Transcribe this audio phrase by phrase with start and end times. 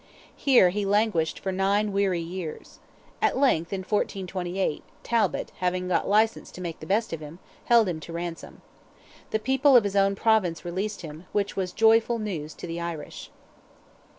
[0.35, 2.79] Here he languished for nine weary years.
[3.21, 7.87] At length, in 1428, Talbot, having "got license to make the best of him," held
[7.87, 8.63] him to ransom.
[9.29, 13.29] The people of his own province released him, "which was joyful news to the Irish."